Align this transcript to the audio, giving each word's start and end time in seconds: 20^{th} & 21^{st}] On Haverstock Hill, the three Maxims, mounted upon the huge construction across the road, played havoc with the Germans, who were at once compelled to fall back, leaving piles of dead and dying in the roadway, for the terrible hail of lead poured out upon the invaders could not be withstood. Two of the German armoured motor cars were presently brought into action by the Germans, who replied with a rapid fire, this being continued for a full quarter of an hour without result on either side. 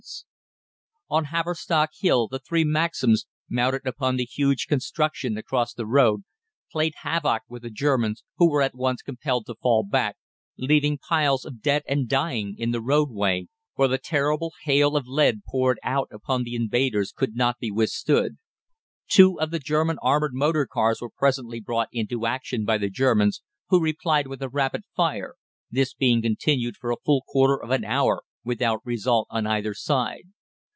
20^{th} 0.01 0.07
& 0.07 0.07
21^{st}] 1.11 1.17
On 1.17 1.25
Haverstock 1.25 1.87
Hill, 1.99 2.27
the 2.27 2.39
three 2.39 2.63
Maxims, 2.63 3.27
mounted 3.49 3.85
upon 3.85 4.15
the 4.15 4.23
huge 4.23 4.65
construction 4.65 5.37
across 5.37 5.73
the 5.75 5.85
road, 5.85 6.23
played 6.71 6.93
havoc 7.03 7.43
with 7.47 7.61
the 7.61 7.69
Germans, 7.69 8.23
who 8.37 8.49
were 8.49 8.63
at 8.63 8.73
once 8.73 9.03
compelled 9.03 9.45
to 9.45 9.55
fall 9.61 9.83
back, 9.83 10.15
leaving 10.57 10.97
piles 10.97 11.45
of 11.45 11.61
dead 11.61 11.83
and 11.87 12.07
dying 12.07 12.55
in 12.57 12.71
the 12.71 12.81
roadway, 12.81 13.45
for 13.75 13.87
the 13.87 13.99
terrible 13.99 14.53
hail 14.63 14.95
of 14.95 15.05
lead 15.05 15.41
poured 15.47 15.79
out 15.83 16.07
upon 16.11 16.41
the 16.43 16.55
invaders 16.55 17.11
could 17.11 17.35
not 17.35 17.59
be 17.59 17.69
withstood. 17.69 18.37
Two 19.07 19.39
of 19.39 19.51
the 19.51 19.59
German 19.59 19.97
armoured 20.01 20.33
motor 20.33 20.65
cars 20.65 20.99
were 20.99 21.11
presently 21.15 21.59
brought 21.59 21.89
into 21.91 22.25
action 22.25 22.65
by 22.65 22.77
the 22.79 22.89
Germans, 22.89 23.43
who 23.67 23.79
replied 23.83 24.25
with 24.27 24.41
a 24.41 24.49
rapid 24.49 24.83
fire, 24.95 25.35
this 25.69 25.93
being 25.93 26.23
continued 26.23 26.77
for 26.77 26.89
a 26.89 26.97
full 27.05 27.21
quarter 27.27 27.61
of 27.61 27.69
an 27.69 27.83
hour 27.85 28.23
without 28.45 28.79
result 28.85 29.27
on 29.29 29.45
either 29.45 29.73
side. 29.73 30.23